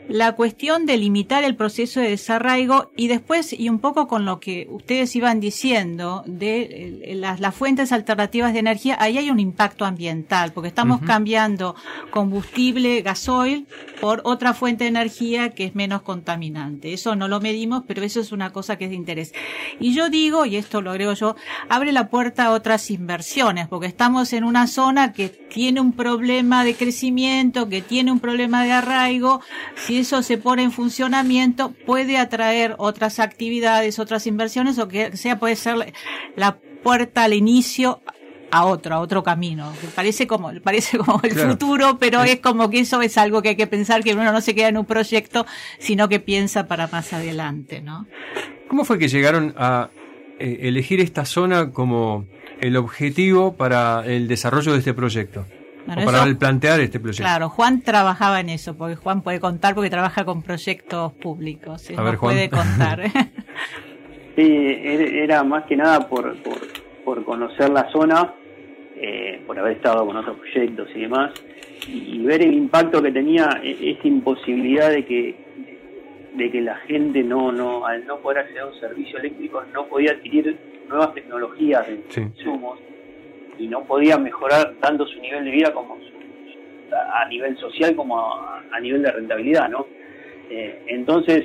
la 0.10 0.34
cuestión 0.34 0.86
de 0.86 0.98
limitar 0.98 1.44
el 1.44 1.56
proceso 1.56 2.00
de 2.00 2.10
desarraigo 2.10 2.92
y 2.96 3.08
después, 3.08 3.54
y 3.54 3.70
un 3.70 3.80
poco 3.80 4.08
con 4.08 4.26
lo 4.26 4.40
que 4.40 4.68
ustedes 4.70 5.16
iban 5.16 5.40
diciendo 5.40 6.24
de 6.26 7.02
eh, 7.04 7.16
las, 7.16 7.40
las 7.40 7.56
fuentes 7.56 7.92
alternativas 7.92 8.54
de 8.54 8.60
energía, 8.60 8.98
ahí 9.00 9.18
hay 9.18 9.30
un 9.30 9.40
impacto 9.40 9.86
ambiental, 9.86 10.52
porque 10.54 10.70
estamos 10.70 11.02
cambiando 11.02 11.76
combustible, 12.12 13.02
gasoil, 13.02 13.68
por 14.00 14.22
otra 14.24 14.54
fuente 14.54 14.86
de 14.86 14.90
energía 14.90 15.50
que 15.50 15.66
es 15.66 15.76
menos 15.76 16.02
contaminante. 16.02 16.94
Eso 16.94 17.16
no 17.16 17.28
lo 17.28 17.40
medimos, 17.40 17.84
pero 17.88 18.04
eso 18.04 18.20
es 18.20 18.32
una 18.32 18.52
cosa 18.52 18.78
que 18.78 18.86
es 18.86 18.92
de 18.92 18.96
interés. 18.96 19.34
Y 19.80 19.94
yo 19.94 20.10
digo, 20.10 20.46
y 20.46 20.56
esto 20.56 20.82
lo 20.82 20.92
agrego 20.92 21.14
yo, 21.14 21.36
abre 21.70 21.92
la 21.92 22.10
puerta 22.10 22.46
a 22.46 22.52
otras 22.52 22.90
inversiones, 22.92 23.68
porque 23.68 23.88
estamos 23.88 24.34
en 24.34 24.44
una 24.44 24.68
zona 24.68 25.14
que 25.14 25.30
tiene 25.30 25.82
un 25.82 25.94
problema 25.94 26.64
de 26.64 26.76
crecimiento, 26.76 27.70
que 27.70 27.82
tiene 27.82 28.12
un 28.12 28.20
problema 28.20 28.64
de 28.64 28.72
arraigo. 28.72 29.42
Si 29.76 29.97
eso 30.00 30.24
se 30.24 30.38
pone 30.38 30.64
en 30.64 30.72
funcionamiento, 30.72 31.74
puede 31.86 32.18
atraer 32.18 32.76
otras 32.78 33.20
actividades, 33.20 34.00
otras 34.00 34.28
inversiones, 34.28 34.80
o 34.80 34.88
que 34.88 35.16
sea 35.18 35.40
puede 35.40 35.56
ser 35.56 35.94
la 36.36 36.58
puerta 36.84 37.24
al 37.24 37.34
inicio 37.34 38.02
a 38.52 38.66
otro, 38.66 38.96
a 38.96 39.00
otro 39.00 39.24
camino. 39.24 39.74
Parece 39.96 40.28
como, 40.28 40.52
parece 40.62 40.98
como 40.98 41.20
el 41.24 41.34
futuro, 41.34 41.98
pero 42.00 42.24
es 42.24 42.40
como 42.40 42.70
que 42.70 42.80
eso 42.80 43.02
es 43.02 43.18
algo 43.18 43.42
que 43.42 43.50
hay 43.50 43.56
que 43.56 43.68
pensar, 43.68 44.04
que 44.04 44.14
uno 44.14 44.32
no 44.32 44.42
se 44.42 44.56
queda 44.56 44.70
en 44.70 44.78
un 44.78 44.86
proyecto, 44.86 45.46
sino 45.80 46.10
que 46.10 46.20
piensa 46.20 46.68
para 46.68 46.88
más 46.88 47.14
adelante, 47.14 47.82
¿no? 47.82 48.08
¿Cómo 48.68 48.86
fue 48.86 49.00
que 49.00 49.08
llegaron 49.08 49.54
a 49.58 49.90
eh, 50.40 50.60
elegir 50.64 51.00
esta 51.00 51.26
zona 51.26 51.72
como 51.72 52.28
el 52.62 52.76
objetivo 52.76 53.56
para 53.56 54.06
el 54.06 54.28
desarrollo 54.28 54.74
de 54.74 54.80
este 54.80 54.94
proyecto? 54.94 55.46
Para 55.88 56.26
plantear 56.38 56.80
este 56.82 57.00
proyecto. 57.00 57.24
Claro, 57.24 57.50
Juan 57.50 57.82
trabajaba 57.82 58.40
en 58.40 58.50
eso, 58.50 58.78
porque 58.78 58.96
Juan 58.96 59.22
puede 59.22 59.40
contar 59.40 59.76
porque 59.76 59.90
trabaja 59.90 60.26
con 60.26 60.44
proyectos 60.44 61.14
públicos. 61.14 61.90
A 61.96 62.02
ver, 62.04 62.18
puede 62.18 62.50
contar. 62.50 63.02
sí, 64.36 64.66
era 64.84 65.44
más 65.44 65.66
que 65.66 65.76
nada 65.76 66.08
por, 66.08 66.36
por 67.04 67.24
conocer 67.24 67.70
la 67.70 67.90
zona, 67.92 68.34
eh, 68.96 69.42
por 69.48 69.58
haber 69.58 69.78
estado 69.78 70.06
con 70.06 70.18
otros 70.18 70.38
proyectos 70.38 70.90
y 70.96 71.02
demás, 71.02 71.32
y, 71.88 72.24
ver 72.26 72.42
el 72.42 72.54
impacto 72.54 73.02
que 73.02 73.12
tenía 73.12 73.62
e, 73.64 73.92
esta 73.92 74.08
imposibilidad 74.08 74.90
de 74.90 75.06
que 75.06 75.48
de 76.36 76.52
que 76.52 76.62
la 76.62 76.76
gente 76.88 77.24
no 77.24 77.52
no 77.52 77.86
al 77.86 78.06
no 78.06 78.18
poder 78.20 78.40
acceder 78.40 78.62
a 78.62 78.68
un 78.68 78.80
servicio 78.80 79.18
eléctrico 79.18 79.64
no 79.74 79.88
podía 79.88 80.12
adquirir 80.12 80.56
nuevas 80.88 81.14
tecnologías 81.16 81.88
de 81.88 82.22
insumos 82.22 82.80
y 83.58 83.68
no 83.68 83.84
podía 83.84 84.18
mejorar 84.18 84.76
tanto 84.80 85.06
su 85.08 85.20
nivel 85.20 85.46
de 85.46 85.52
vida 85.52 85.74
como 85.74 85.98
a 87.14 87.28
nivel 87.28 87.58
social 87.58 87.96
como 87.96 88.20
a, 88.20 88.80
nivel 88.82 89.02
de 89.02 89.12
rentabilidad, 89.12 89.70
¿no? 89.70 89.88
Eh, 90.50 90.84
entonces 90.88 91.44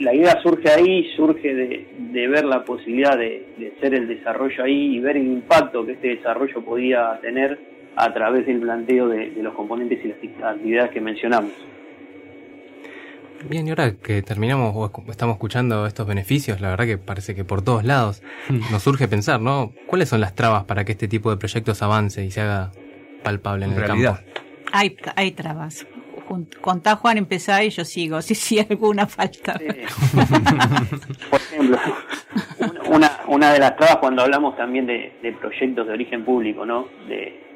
la 0.00 0.14
idea 0.14 0.40
surge 0.42 0.70
ahí, 0.70 1.10
surge 1.16 1.54
de, 1.54 2.28
ver 2.28 2.44
la 2.44 2.64
posibilidad 2.64 3.16
de, 3.16 3.46
de, 3.56 3.72
hacer 3.76 3.94
el 3.94 4.06
desarrollo 4.06 4.64
ahí 4.64 4.96
y 4.96 5.00
ver 5.00 5.16
el 5.16 5.26
impacto 5.26 5.84
que 5.84 5.92
este 5.92 6.08
desarrollo 6.08 6.62
podía 6.62 7.18
tener 7.20 7.58
a 7.96 8.12
través 8.12 8.46
del 8.46 8.60
planteo 8.60 9.08
de, 9.08 9.32
los 9.42 9.54
componentes 9.54 10.00
y 10.04 10.08
las 10.08 10.54
actividades 10.54 10.90
que 10.90 11.00
mencionamos. 11.00 11.52
Bien, 13.48 13.66
y 13.66 13.70
ahora 13.70 13.94
que 13.96 14.22
terminamos 14.22 14.72
o 14.74 15.10
estamos 15.10 15.34
escuchando 15.34 15.86
estos 15.86 16.06
beneficios, 16.06 16.60
la 16.60 16.70
verdad 16.70 16.86
que 16.86 16.98
parece 16.98 17.34
que 17.34 17.44
por 17.44 17.62
todos 17.62 17.84
lados 17.84 18.22
nos 18.70 18.82
surge 18.82 19.08
pensar, 19.08 19.40
¿no? 19.40 19.72
¿Cuáles 19.86 20.08
son 20.08 20.20
las 20.20 20.34
trabas 20.34 20.64
para 20.64 20.84
que 20.84 20.92
este 20.92 21.08
tipo 21.08 21.30
de 21.30 21.36
proyectos 21.36 21.82
avance 21.82 22.24
y 22.24 22.30
se 22.30 22.40
haga 22.40 22.72
palpable 23.22 23.66
en, 23.66 23.72
el 23.72 23.78
realidad. 23.78 24.16
campo? 24.16 24.40
Hay, 24.72 24.96
hay 25.16 25.32
trabas. 25.32 25.86
Contá 26.62 26.96
Juan, 26.96 27.18
empezá 27.18 27.62
y 27.62 27.70
yo 27.70 27.84
sigo, 27.84 28.22
si 28.22 28.34
sí, 28.34 28.58
alguna 28.58 29.06
falta. 29.06 29.60
Por 31.30 31.40
ejemplo, 31.40 31.78
una, 32.86 33.20
una 33.26 33.52
de 33.52 33.58
las 33.58 33.76
trabas 33.76 33.96
cuando 33.96 34.22
hablamos 34.22 34.56
también 34.56 34.86
de, 34.86 35.12
de 35.22 35.32
proyectos 35.32 35.86
de 35.86 35.92
origen 35.92 36.24
público, 36.24 36.64
¿no? 36.64 36.88
De, 37.06 37.51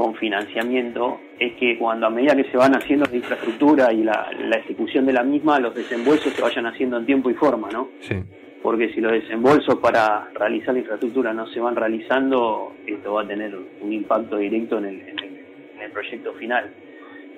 con 0.00 0.14
financiamiento 0.14 1.20
es 1.38 1.52
que 1.56 1.76
cuando 1.76 2.06
a 2.06 2.10
medida 2.10 2.34
que 2.34 2.44
se 2.44 2.56
van 2.56 2.74
haciendo 2.74 3.04
la 3.10 3.16
infraestructura 3.16 3.92
y 3.92 4.02
la, 4.02 4.30
ejecución 4.56 5.04
de 5.04 5.12
la 5.12 5.22
misma, 5.22 5.60
los 5.60 5.74
desembolsos 5.74 6.32
se 6.32 6.40
vayan 6.40 6.64
haciendo 6.64 6.96
en 6.96 7.04
tiempo 7.04 7.28
y 7.28 7.34
forma, 7.34 7.68
¿no? 7.70 7.90
Sí. 8.00 8.14
Porque 8.62 8.94
si 8.94 9.00
los 9.02 9.12
desembolsos 9.12 9.76
para 9.76 10.30
realizar 10.34 10.72
la 10.72 10.80
infraestructura 10.80 11.34
no 11.34 11.46
se 11.48 11.60
van 11.60 11.76
realizando, 11.76 12.72
esto 12.86 13.12
va 13.12 13.22
a 13.24 13.26
tener 13.26 13.54
un 13.54 13.92
impacto 13.92 14.38
directo 14.38 14.78
en 14.78 14.86
el, 14.86 15.92
proyecto 15.92 16.32
final. 16.34 16.70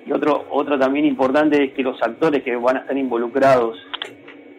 Y 0.05 0.13
otro, 0.13 0.45
otro 0.51 0.79
también 0.79 1.05
importante 1.05 1.61
es 1.63 1.73
que 1.73 1.83
los 1.83 2.01
actores 2.01 2.43
que 2.43 2.55
van 2.55 2.77
a 2.77 2.79
estar 2.81 2.95
involucrados 2.95 3.77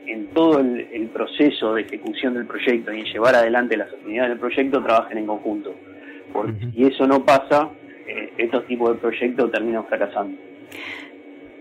en 0.07 0.27
todo 0.29 0.59
el, 0.59 1.09
proceso 1.11 1.75
de 1.75 1.83
ejecución 1.83 2.35
del 2.35 2.47
proyecto 2.47 2.93
y 2.93 3.01
en 3.01 3.07
llevar 3.07 3.35
adelante 3.37 3.77
las 3.77 3.89
actividades 3.89 4.31
del 4.31 4.41
proyecto 4.41 4.83
trabajen 4.83 5.19
en 5.19 5.27
conjunto. 5.27 5.75
Porque 6.33 6.67
si 6.75 6.83
eso 6.85 7.07
no 7.07 7.25
pasa, 7.25 7.71
eh, 8.07 8.33
estos 8.39 8.67
tipos 8.67 8.91
de 8.91 8.97
proyectos 8.97 9.51
terminan 9.51 9.87
fracasando. 9.87 10.37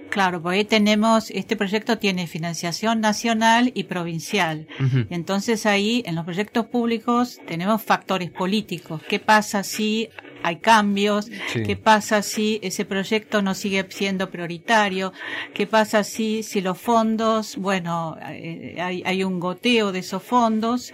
Claro, 0.10 0.44
porque 0.44 0.60
ahí 0.60 0.64
tenemos, 0.64 1.32
este 1.32 1.56
proyecto 1.56 1.98
tiene 1.98 2.28
financiación 2.28 3.02
nacional 3.02 3.72
y 3.74 3.86
provincial. 3.86 4.68
Entonces 5.10 5.66
ahí, 5.66 6.04
en 6.06 6.14
los 6.14 6.24
proyectos 6.24 6.68
públicos, 6.68 7.42
tenemos 7.48 7.82
factores 7.82 8.30
políticos. 8.30 9.02
¿Qué 9.10 9.18
pasa 9.18 9.64
si 9.64 10.10
hay 10.44 10.58
cambios? 10.58 11.30
¿Qué 11.54 11.76
pasa 11.76 12.22
si 12.22 12.60
ese 12.62 12.86
proyecto 12.86 13.42
no 13.42 13.56
sigue 13.56 13.86
siendo 13.90 14.30
prioritario? 14.30 15.14
¿Qué 15.54 15.68
pasa 15.68 16.04
si, 16.04 16.44
si 16.44 16.62
los 16.62 16.78
fondos, 16.78 17.58
bueno, 17.58 18.18
eh, 18.30 18.78
hay, 18.80 19.04
hay 19.06 19.24
un 19.24 19.40
goteo 19.40 19.92
de 19.92 20.00
esos 20.00 20.22
fondos? 20.22 20.94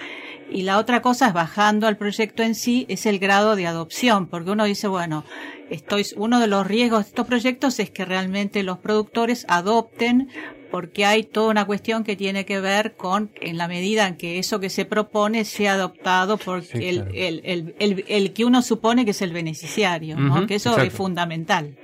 Y 0.52 0.64
la 0.64 0.80
otra 0.80 1.02
cosa 1.02 1.28
es 1.28 1.34
bajando 1.34 1.88
al 1.88 1.98
proyecto 1.98 2.42
en 2.42 2.56
sí, 2.56 2.86
es 2.90 3.06
el 3.06 3.20
grado 3.20 3.56
de 3.56 3.68
adopción, 3.68 4.28
porque 4.28 4.52
uno 4.52 4.66
dice, 4.66 4.88
bueno, 4.88 5.24
estoy, 5.70 6.06
uno 6.16 6.40
de 6.40 6.48
los 6.48 6.66
riesgos 6.66 7.04
de 7.04 7.10
estos 7.10 7.28
proyectos 7.28 7.80
es 7.80 7.92
que 7.92 8.06
realmente 8.06 8.64
los 8.64 8.80
productores 8.80 9.46
adopten 9.48 10.30
porque 10.72 11.06
hay 11.06 11.24
toda 11.24 11.50
una 11.50 11.66
cuestión 11.66 12.04
que 12.04 12.16
tiene 12.16 12.46
que 12.46 12.60
ver 12.60 12.96
con 12.96 13.30
en 13.42 13.58
la 13.58 13.68
medida 13.68 14.08
en 14.08 14.18
que 14.18 14.40
eso 14.40 14.60
que 14.60 14.70
se 14.70 14.86
propone 14.86 15.46
sea 15.46 15.74
adoptado 15.74 16.38
por 16.38 16.64
el, 16.74 17.08
el, 17.14 17.42
el, 17.80 18.06
el, 18.08 18.34
que 18.34 18.46
uno 18.46 18.62
supone 18.62 19.06
que 19.06 19.12
es 19.12 19.22
el 19.22 19.34
beneficiario, 19.34 20.18
¿no? 20.18 20.48
que 20.48 20.56
eso 20.56 20.78
es 20.80 20.94
fundamental. 20.94 21.76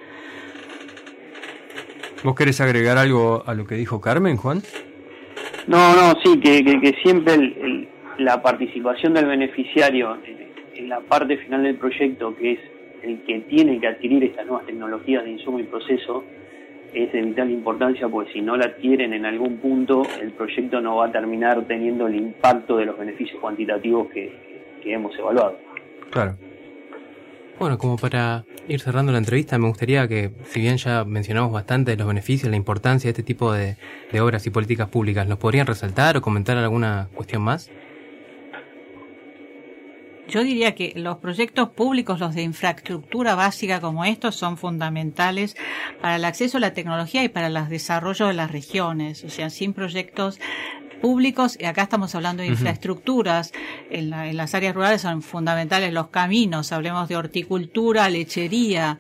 ¿Vos 2.24 2.36
querés 2.36 2.60
agregar 2.60 2.98
algo 2.98 3.44
a 3.46 3.54
lo 3.54 3.68
que 3.68 3.75
dijo 3.75 4.01
Carmen, 4.01 4.38
Juan? 4.38 4.63
No, 5.68 5.96
no, 5.96 6.20
sí, 6.24 6.39
que, 6.39 6.63
que, 6.63 6.96
siempre 7.04 7.36
el, 7.36 7.88
la 8.18 8.42
participación 8.42 9.13
del 9.13 9.25
beneficiario 9.25 10.18
en, 10.25 10.89
la 10.89 11.00
parte 11.00 11.38
final 11.38 11.63
del 11.63 11.75
proyecto, 11.77 12.36
que 12.36 12.54
es 12.54 12.60
el 13.01 13.22
que 13.24 13.39
tiene 13.42 13.80
que 13.80 13.88
adquirir 13.88 14.24
estas 14.24 14.46
nuevas 14.46 14.65
tecnologías 14.65 15.24
de 15.24 15.32
insumo 15.32 15.60
y 15.60 15.63
proceso, 15.63 16.24
es 16.96 17.12
de 17.12 17.22
vital 17.22 17.52
importancia 17.52 18.08
porque 18.08 18.32
si 18.32 18.42
no 18.42 18.56
la 18.56 18.66
adquieren 18.66 19.14
en 19.14 19.25
algún 19.25 19.58
punto, 19.58 20.04
el 20.22 20.32
proyecto 20.32 20.80
no 20.80 20.96
va 20.96 21.08
a 21.08 21.12
terminar 21.12 21.66
teniendo 21.68 22.08
el 22.08 22.16
impacto 22.16 22.78
de 22.78 22.86
los 22.86 22.98
beneficios 22.98 23.40
cuantitativos 23.40 24.08
que, 24.10 24.56
hemos 24.88 25.18
evaluado. 25.18 25.58
Claro. 26.12 26.36
Bueno, 27.58 27.80
como 27.80 27.98
para 27.98 28.46
ir 28.68 28.80
cerrando 28.80 29.12
la 29.12 29.18
entrevista, 29.18 29.58
me 29.58 29.68
gustaría 29.68 30.08
que, 30.08 30.30
si 30.44 30.60
bien 30.60 30.78
ya 30.78 31.04
mencionamos 31.06 31.52
bastante 31.52 31.98
los 31.98 32.08
beneficios, 32.08 32.52
la 32.52 32.56
importancia 32.56 33.08
de 33.08 33.12
este 33.14 33.24
tipo 33.24 33.52
de 33.52 33.78
obras 34.22 34.46
y 34.46 34.52
políticas 34.52 34.90
públicas, 34.90 35.28
¿nos 35.28 35.40
podrían 35.40 35.66
resaltar 35.66 36.18
o 36.18 36.22
comentar 36.22 36.56
alguna 36.56 37.08
cuestión 37.16 37.42
más? 37.42 37.72
Yo 40.27 40.44
diría 40.44 40.74
que 40.74 40.94
los 40.96 41.17
proyectos 41.17 41.70
públicos, 41.70 42.20
los 42.20 42.34
de 42.34 42.41
infraestructura 42.41 43.36
básica 43.36 43.79
como 43.79 44.05
estos, 44.05 44.36
son 44.36 44.58
fundamentales 44.58 45.55
para 46.01 46.15
el 46.15 46.25
acceso 46.25 46.58
a 46.58 46.62
la 46.62 46.74
tecnología 46.74 47.24
y 47.24 47.29
para 47.29 47.48
el 47.48 47.70
desarrollo 47.70 48.27
de 48.27 48.34
las 48.34 48.51
regiones. 48.51 49.24
O 49.24 49.29
sea, 49.29 49.50
sin 49.50 49.74
proyectos 49.74 50.39
públicos, 51.06 51.56
y 51.62 51.66
acá 51.66 51.84
estamos 51.84 52.16
hablando 52.16 52.42
de 52.42 52.50
infraestructuras, 52.50 53.54
en, 53.92 54.10
las 54.10 54.56
áreas 54.56 54.74
rurales 54.74 55.02
son 55.02 55.22
fundamentales 55.22 55.94
los 55.94 56.08
caminos, 56.08 56.72
hablemos 56.72 57.08
de 57.08 57.16
horticultura, 57.16 58.10
lechería, 58.10 58.98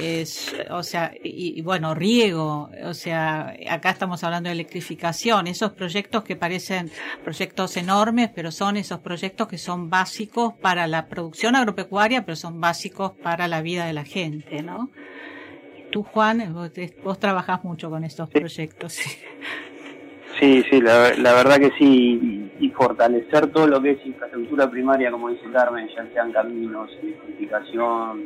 es, 0.00 0.56
o 0.70 0.82
sea, 0.82 1.12
y, 1.22 1.60
bueno, 1.60 1.94
riego, 1.94 2.70
o 2.84 2.94
sea, 2.94 3.54
acá 3.68 3.90
estamos 3.90 4.24
hablando 4.24 4.48
de 4.48 4.54
electrificación, 4.54 5.46
esos 5.46 5.72
proyectos 5.72 6.24
que 6.24 6.36
parecen 6.36 6.90
proyectos 7.22 7.76
enormes, 7.76 8.30
pero 8.34 8.50
son 8.50 8.78
esos 8.78 9.00
proyectos 9.00 9.46
que 9.46 9.58
son 9.58 9.90
básicos 9.90 10.54
para 10.54 10.86
la 10.86 11.06
producción 11.06 11.54
agropecuaria, 11.54 12.24
pero 12.24 12.34
son 12.34 12.62
básicos 12.62 13.12
para 13.22 13.46
la 13.46 13.60
vida 13.60 13.84
de 13.84 13.92
la 13.92 14.04
gente, 14.04 14.62
¿no? 14.62 14.88
Tú, 15.90 16.02
Juan, 16.02 16.54
vos, 16.54 16.70
vos 17.04 17.18
trabajás 17.18 17.62
mucho 17.62 17.90
con 17.90 18.04
estos 18.04 18.30
proyectos. 18.30 19.00
Sí, 20.42 20.64
sí, 20.68 20.80
la, 20.80 21.12
verdad 21.34 21.58
que 21.60 21.70
sí, 21.78 22.50
y, 22.58 22.68
fortalecer 22.70 23.52
todo 23.52 23.68
lo 23.68 23.80
que 23.80 23.92
es 23.92 24.04
infraestructura 24.04 24.68
primaria, 24.68 25.12
como 25.12 25.28
dice 25.28 25.44
Carmen, 25.52 25.86
ya 25.94 26.04
sean 26.12 26.32
caminos, 26.32 26.90
electrificación, 27.00 28.24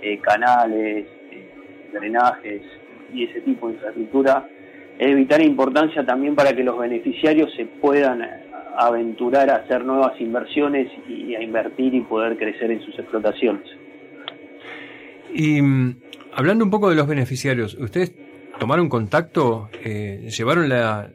eh, 0.00 0.20
canales, 0.20 1.08
eh, 1.32 1.50
drenajes 1.92 2.62
y 3.12 3.24
ese 3.24 3.40
tipo 3.40 3.66
de 3.66 3.74
infraestructura, 3.74 4.48
es 5.00 5.16
vital 5.16 5.42
importancia 5.42 6.06
también 6.06 6.36
para 6.36 6.52
que 6.52 6.62
los 6.62 6.78
beneficiarios 6.78 7.52
se 7.56 7.66
puedan 7.66 8.24
aventurar 8.76 9.50
a 9.50 9.56
hacer 9.56 9.84
nuevas 9.84 10.12
inversiones 10.20 10.88
y 11.08 11.34
a 11.34 11.42
invertir 11.42 11.92
y 11.92 12.02
poder 12.02 12.36
crecer 12.36 12.70
en 12.70 12.82
sus 12.82 12.96
explotaciones. 13.00 13.68
Y 15.34 15.60
mm, 15.60 15.96
hablando 16.34 16.64
un 16.64 16.70
poco 16.70 16.88
de 16.88 16.94
los 16.94 17.08
beneficiarios, 17.08 17.74
¿ustedes 17.74 18.14
tomaron 18.60 18.88
contacto, 18.88 19.70
eh, 19.84 20.28
llevaron 20.30 20.68
la, 20.68 21.10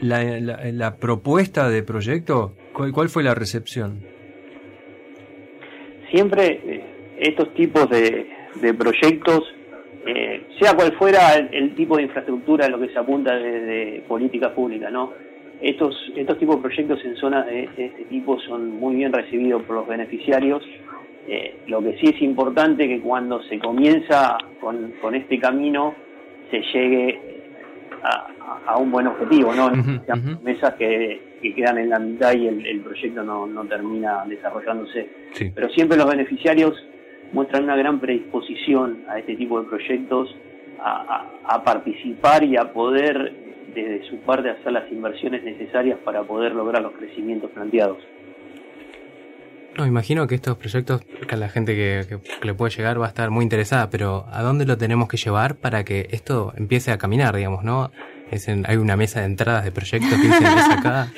la, 0.00 0.96
propuesta 0.96 1.68
de 1.68 1.82
proyecto, 1.82 2.54
¿cuál, 2.72 3.08
fue 3.08 3.22
la 3.22 3.34
recepción? 3.34 4.00
Siempre 6.10 6.60
eh, 6.64 6.84
estos 7.18 7.54
tipos 7.54 7.88
de, 7.88 8.26
proyectos, 8.74 9.42
eh, 10.06 10.46
sea 10.58 10.74
cual 10.74 10.92
fuera 10.96 11.36
el, 11.36 11.74
tipo 11.74 11.96
de 11.96 12.04
infraestructura 12.04 12.66
a 12.66 12.68
lo 12.68 12.80
que 12.80 12.88
se 12.88 12.98
apunta 12.98 13.34
desde 13.34 14.02
política 14.08 14.54
pública, 14.54 14.90
¿no? 14.90 15.12
Estos, 15.60 15.94
estos 16.16 16.38
tipos 16.38 16.56
de 16.56 16.62
proyectos 16.62 17.04
en 17.04 17.16
zonas 17.16 17.46
de, 17.46 17.68
este 17.76 18.04
tipo 18.08 18.40
son 18.40 18.70
muy 18.70 18.96
bien 18.96 19.12
recibidos 19.12 19.62
por 19.64 19.76
los 19.76 19.86
beneficiarios. 19.86 20.62
Eh, 21.28 21.58
lo 21.66 21.82
que 21.82 21.98
sí 21.98 22.06
es 22.14 22.22
importante 22.22 22.88
que 22.88 23.00
cuando 23.00 23.42
se 23.42 23.58
comienza 23.58 24.38
con, 24.58 24.94
con 25.02 25.14
este 25.14 25.38
camino 25.38 25.94
se 26.50 26.62
llegue 26.72 27.39
a, 28.02 28.76
un 28.76 28.90
buen 28.90 29.06
objetivo, 29.06 29.52
¿no? 29.54 29.70
Mesas 30.42 30.74
que, 30.74 31.30
quedan 31.54 31.78
en 31.78 31.90
la 31.90 31.98
mitad 31.98 32.34
y 32.34 32.46
el, 32.46 32.80
proyecto 32.80 33.22
no, 33.22 33.64
termina 33.64 34.24
desarrollándose. 34.26 35.08
Pero 35.54 35.68
siempre 35.70 35.96
los 35.96 36.08
beneficiarios 36.08 36.74
muestran 37.32 37.64
una 37.64 37.76
gran 37.76 38.00
predisposición 38.00 39.04
a 39.08 39.18
este 39.18 39.36
tipo 39.36 39.60
de 39.60 39.68
proyectos, 39.68 40.34
a, 40.82 41.62
participar 41.64 42.44
y 42.44 42.56
a 42.56 42.72
poder 42.72 43.32
desde 43.74 44.08
su 44.08 44.18
parte 44.18 44.50
hacer 44.50 44.72
las 44.72 44.90
inversiones 44.90 45.44
necesarias 45.44 45.98
para 46.04 46.22
poder 46.22 46.54
lograr 46.54 46.82
los 46.82 46.92
crecimientos 46.92 47.50
planteados. 47.50 47.98
No, 49.80 49.86
imagino 49.86 50.26
que 50.26 50.34
estos 50.34 50.58
proyectos, 50.58 51.00
que 51.26 51.36
la 51.38 51.48
gente 51.48 51.74
que, 51.74 52.20
le 52.42 52.52
puede 52.52 52.70
llegar 52.76 53.00
va 53.00 53.06
a 53.06 53.08
estar 53.08 53.30
muy 53.30 53.44
interesada, 53.44 53.88
pero 53.88 54.26
¿a 54.30 54.42
dónde 54.42 54.66
lo 54.66 54.76
tenemos 54.76 55.08
que 55.08 55.16
llevar 55.16 55.56
para 55.56 55.84
que 55.84 56.06
esto 56.10 56.52
empiece 56.54 56.92
a 56.92 56.98
caminar, 56.98 57.34
digamos, 57.34 57.64
no? 57.64 57.90
Hay 58.64 58.76
una 58.76 58.96
mesa 58.96 59.20
de 59.20 59.26
entradas 59.26 59.64
de 59.64 59.72
proyectos 59.72 60.20
que 60.20 60.26
es 60.26 60.68
acá. 60.68 61.10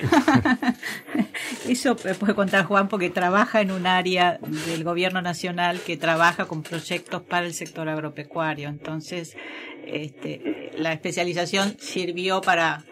Eso 1.68 1.96
puede 1.96 2.34
contar 2.36 2.64
Juan 2.66 2.86
porque 2.86 3.10
trabaja 3.10 3.60
en 3.62 3.72
un 3.72 3.88
área 3.88 4.38
del 4.66 4.84
gobierno 4.84 5.20
nacional 5.22 5.80
que 5.84 5.96
trabaja 5.96 6.44
con 6.44 6.62
proyectos 6.62 7.20
para 7.22 7.44
el 7.44 7.54
sector 7.54 7.88
agropecuario. 7.88 8.68
Entonces, 8.68 9.36
este, 9.88 10.70
la 10.78 10.92
especialización 10.92 11.74
sirvió 11.80 12.40
para 12.40 12.84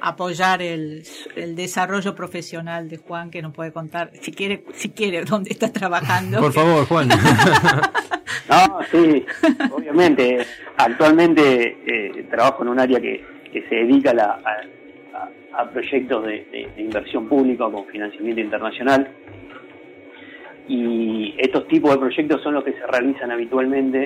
apoyar 0.00 0.62
el, 0.62 1.02
el 1.36 1.56
desarrollo 1.56 2.14
profesional 2.14 2.88
de 2.88 2.96
Juan 2.98 3.30
que 3.30 3.42
nos 3.42 3.52
puede 3.54 3.72
contar 3.72 4.10
si 4.20 4.32
quiere 4.32 4.64
si 4.74 4.90
quiere 4.90 5.24
dónde 5.24 5.50
está 5.50 5.72
trabajando 5.72 6.40
Por 6.40 6.52
favor, 6.52 6.84
Juan. 6.86 7.08
No, 8.48 8.78
sí, 8.90 9.24
obviamente. 9.70 10.38
Actualmente 10.78 11.76
eh, 11.86 12.26
trabajo 12.30 12.62
en 12.62 12.68
un 12.70 12.80
área 12.80 12.98
que, 12.98 13.22
que 13.52 13.62
se 13.68 13.74
dedica 13.74 14.10
a, 14.12 14.14
la- 14.14 14.40
a- 15.54 15.70
proyectos 15.70 16.24
de, 16.24 16.46
de- 16.50 16.70
de 16.74 16.82
inversión 16.82 17.28
pública 17.28 17.64
con 17.70 17.84
financiamiento 17.88 18.40
internacional. 18.40 19.06
Y 20.68 21.34
estos 21.38 21.66
tipos 21.68 21.90
de 21.92 21.98
proyectos 21.98 22.42
son 22.42 22.54
los 22.54 22.64
que 22.64 22.72
se 22.72 22.86
realizan 22.86 23.30
habitualmente. 23.30 24.04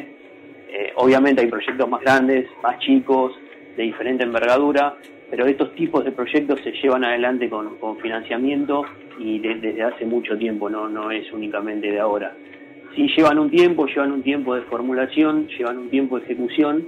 Eh, 0.71 0.93
obviamente 0.97 1.43
hay 1.43 1.49
proyectos 1.49 1.89
más 1.89 2.01
grandes, 2.01 2.47
más 2.63 2.79
chicos, 2.81 3.33
de 3.77 3.83
diferente 3.85 4.25
envergadura, 4.25 4.97
pero 5.33 5.47
estos 5.47 5.75
tipos 5.75 6.05
de 6.05 6.13
proyectos 6.13 6.61
se 6.63 6.73
llevan 6.73 7.05
adelante 7.05 7.49
con, 7.49 7.77
con 7.79 7.97
financiamiento 7.99 8.85
y 9.19 9.39
de- 9.39 9.55
desde 9.55 9.83
hace 9.83 10.05
mucho 10.05 10.37
tiempo, 10.37 10.69
no, 10.69 10.89
no 10.91 11.11
es 11.11 11.33
únicamente 11.33 11.91
de 11.91 11.99
ahora. 11.99 12.37
Sí 12.95 13.09
llevan 13.17 13.39
un 13.39 13.51
tiempo, 13.51 13.87
llevan 13.87 14.13
un 14.13 14.23
tiempo 14.23 14.55
de 14.55 14.61
formulación, 14.63 15.49
llevan 15.59 15.79
un 15.79 15.89
tiempo 15.89 16.19
de 16.19 16.25
ejecución, 16.27 16.87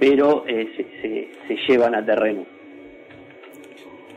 pero 0.00 0.44
eh, 0.48 0.66
se, 0.74 0.84
se- 1.02 1.28
se 1.46 1.56
llevan 1.72 1.94
a 1.94 2.02
terreno. 2.02 2.46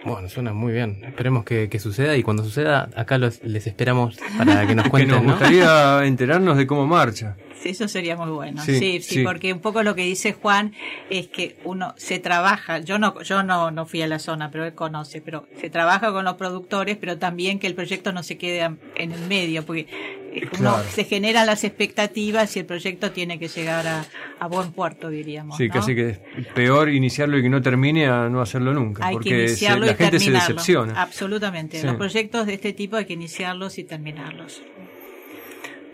Bueno, 0.06 0.30
suena 0.30 0.54
muy 0.54 0.72
bien. 0.72 1.00
Esperemos 1.06 1.44
que, 1.44 1.68
que 1.68 1.80
suceda 1.80 2.16
y 2.16 2.24
cuando 2.24 2.44
suceda, 2.44 2.88
acá 2.96 3.18
los, 3.18 3.44
les 3.44 3.68
esperamos 3.68 4.18
para 4.38 4.66
que 4.66 4.76
nos 4.76 4.86
que 4.86 4.90
cuenten, 4.92 5.16
nos 5.18 5.24
¿no? 5.26 5.32
gustaría 5.34 6.00
enterarnos 6.06 6.56
de 6.56 6.66
cómo 6.66 6.88
marcha. 6.88 7.36
Eso 7.66 7.88
sería 7.88 8.16
muy 8.16 8.32
bueno. 8.32 8.62
Sí, 8.64 8.78
Sí, 8.80 9.02
sí, 9.02 9.16
sí. 9.16 9.24
porque 9.24 9.52
un 9.54 9.60
poco 9.60 9.84
lo 9.84 9.94
que 9.96 10.04
dice 10.04 10.34
Juan 10.34 10.74
es 11.10 11.28
que 11.28 11.58
uno 11.64 11.94
se 11.98 12.20
trabaja, 12.20 12.80
yo 12.80 12.98
no 13.00 13.22
yo 13.24 13.44
no, 13.44 13.72
no 13.72 13.86
fui 13.86 14.02
a 14.02 14.08
la 14.08 14.20
zona, 14.20 14.52
pero 14.52 14.66
él 14.66 14.74
conoce, 14.74 15.22
pero 15.22 15.48
se 15.60 15.70
trabaja 15.70 16.12
con 16.12 16.24
los 16.26 16.36
productores, 16.36 16.98
pero 16.98 17.18
también 17.18 17.60
que 17.60 17.68
el 17.68 17.76
proyecto 17.76 18.12
no 18.12 18.24
se 18.24 18.38
quede 18.38 18.62
en 18.96 19.12
el 19.12 19.22
medio, 19.28 19.66
porque 19.66 19.88
eh, 20.34 20.42
uno 20.60 20.74
Claro. 20.76 20.84
se 20.92 21.04
generan 21.04 21.46
las 21.48 21.64
expectativas 21.64 22.56
y 22.56 22.60
el 22.60 22.66
proyecto 22.66 23.12
tiene 23.12 23.40
que 23.40 23.48
llegar 23.48 23.88
a, 23.88 24.06
a 24.40 24.48
buen 24.48 24.72
puerto, 24.72 25.10
diríamos. 25.10 25.58
Sí, 25.58 25.68
¿no? 25.68 25.74
casi 25.74 25.96
que 25.96 26.10
es 26.10 26.20
peor 26.56 26.90
iniciarlo 26.90 27.38
y 27.38 27.42
que 27.42 27.50
no 27.50 27.62
termine 27.62 28.08
a 28.08 28.30
no 28.30 28.42
hacerlo 28.42 28.74
nunca. 28.74 29.06
Hay 29.06 29.16
porque 29.16 29.30
que 29.30 29.36
se- 29.36 29.44
iniciarlo 29.54 29.86
la 29.86 29.92
y 29.94 29.96
gente 29.96 30.20
se 30.20 30.26
terminarlo. 30.26 30.56
decepciona. 30.56 31.02
Absolutamente. 31.02 31.80
Sí. 31.82 31.86
Los 31.88 31.96
proyectos 31.96 32.46
de 32.46 32.54
este 32.54 32.74
tipo 32.74 32.96
hay 32.98 33.06
que 33.06 33.14
iniciarlos 33.14 33.78
y 33.78 33.84
terminarlos. 33.84 34.62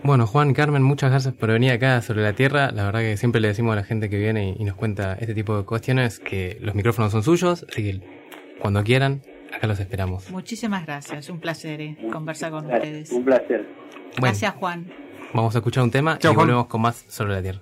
Bueno, 0.03 0.27
Juan, 0.27 0.53
Carmen, 0.53 0.83
muchas 0.83 1.11
gracias 1.11 1.33
por 1.33 1.49
venir 1.49 1.71
acá 1.71 2.01
sobre 2.01 2.23
la 2.23 2.33
Tierra. 2.33 2.71
La 2.71 2.83
verdad 2.83 2.99
que 2.99 3.15
siempre 3.15 3.39
le 3.39 3.47
decimos 3.47 3.73
a 3.73 3.77
la 3.77 3.83
gente 3.83 4.09
que 4.09 4.17
viene 4.17 4.49
y, 4.49 4.61
y 4.61 4.65
nos 4.65 4.75
cuenta 4.75 5.13
este 5.13 5.33
tipo 5.33 5.57
de 5.57 5.63
cuestiones 5.63 6.19
que 6.19 6.57
los 6.61 6.75
micrófonos 6.75 7.11
son 7.13 7.23
suyos, 7.23 7.65
así 7.69 7.83
que 7.83 8.01
cuando 8.59 8.83
quieran, 8.83 9.21
acá 9.55 9.65
los 9.67 9.79
esperamos. 9.79 10.29
Muchísimas 10.29 10.85
gracias. 10.85 11.29
Un 11.29 11.39
placer 11.39 11.79
eh, 11.81 11.97
conversar 12.11 12.51
con 12.51 12.67
Gracias, 12.67 12.87
ustedes. 12.89 13.11
Un 13.11 13.23
placer. 13.23 13.61
Bueno, 13.61 14.11
Gracias, 14.21 14.53
Juan. 14.55 14.91
vamos 15.33 15.55
a 15.55 15.59
escuchar 15.59 15.83
un 15.83 15.91
tema 15.91 16.17
Chao, 16.19 16.33
y 16.33 16.35
Juan. 16.35 16.47
volvemos 16.47 16.67
con 16.67 16.81
más 16.81 17.05
sobre 17.07 17.33
la 17.35 17.41
Tierra. 17.41 17.61